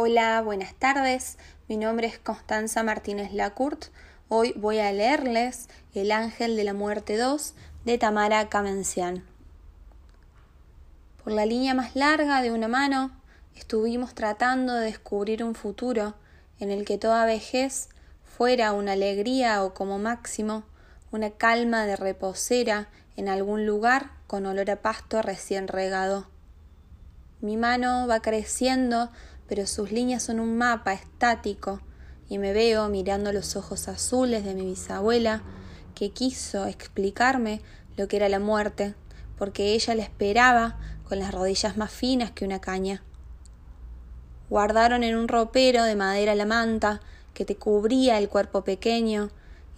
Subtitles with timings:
[0.00, 1.38] Hola, buenas tardes.
[1.66, 3.86] Mi nombre es Constanza Martínez Lacourt.
[4.28, 7.54] Hoy voy a leerles El Ángel de la Muerte 2
[7.84, 9.24] de Tamara Kamencian.
[11.24, 13.10] Por la línea más larga de una mano
[13.56, 16.14] estuvimos tratando de descubrir un futuro
[16.60, 17.88] en el que toda vejez
[18.22, 20.62] fuera una alegría o como máximo
[21.10, 26.28] una calma de reposera en algún lugar con olor a pasto recién regado.
[27.40, 29.10] Mi mano va creciendo
[29.48, 31.80] pero sus líneas son un mapa estático
[32.28, 35.42] y me veo mirando los ojos azules de mi bisabuela
[35.94, 37.62] que quiso explicarme
[37.96, 38.94] lo que era la muerte,
[39.36, 43.02] porque ella la esperaba con las rodillas más finas que una caña.
[44.50, 47.00] Guardaron en un ropero de madera la manta
[47.34, 49.30] que te cubría el cuerpo pequeño,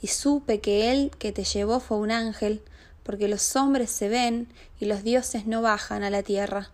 [0.02, 2.62] y supe que él que te llevó fue un ángel,
[3.02, 6.70] porque los hombres se ven y los dioses no bajan a la tierra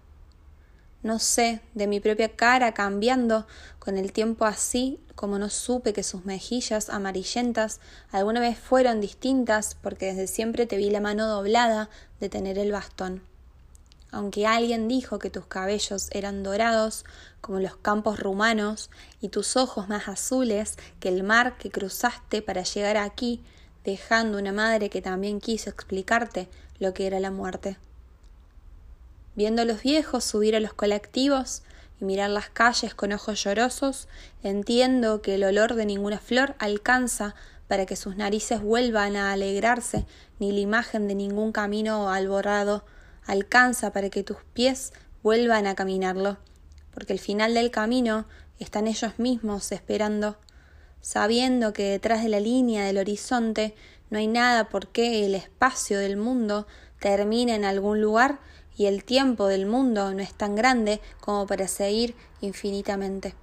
[1.02, 3.46] no sé, de mi propia cara cambiando
[3.78, 9.74] con el tiempo así como no supe que sus mejillas amarillentas alguna vez fueron distintas
[9.80, 11.88] porque desde siempre te vi la mano doblada
[12.20, 13.22] de tener el bastón.
[14.10, 17.04] Aunque alguien dijo que tus cabellos eran dorados
[17.40, 22.62] como los campos rumanos y tus ojos más azules que el mar que cruzaste para
[22.62, 23.42] llegar aquí,
[23.84, 26.48] dejando una madre que también quiso explicarte
[26.78, 27.78] lo que era la muerte.
[29.36, 31.62] Viendo a los viejos subir a los colectivos
[32.00, 34.08] y mirar las calles con ojos llorosos,
[34.42, 37.34] entiendo que el olor de ninguna flor alcanza
[37.68, 40.06] para que sus narices vuelvan a alegrarse,
[40.38, 42.84] ni la imagen de ningún camino alborado
[43.26, 44.92] alcanza para que tus pies
[45.22, 46.38] vuelvan a caminarlo,
[46.92, 48.26] porque el final del camino
[48.58, 50.38] están ellos mismos esperando,
[51.00, 53.74] sabiendo que detrás de la línea del horizonte
[54.08, 56.66] no hay nada por qué el espacio del mundo
[57.00, 58.38] termine en algún lugar
[58.76, 63.34] y el tiempo del mundo no es tan grande como para seguir infinitamente.